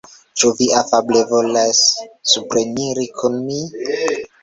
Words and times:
Ĉu 0.41 0.49
vi 0.61 0.69
afable 0.77 1.21
volas 1.35 1.83
supreniri 2.35 3.09
kun 3.21 3.41
mi? 3.47 3.63